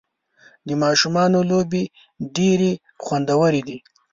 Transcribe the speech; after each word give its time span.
د 0.67 0.69
ماشومانو 0.83 1.39
لوبې 1.49 1.83
ډېرې 2.35 2.71
خوندورې 3.03 3.61
دي. 3.67 3.77